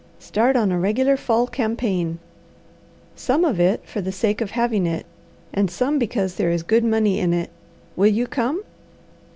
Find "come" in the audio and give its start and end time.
8.25-8.63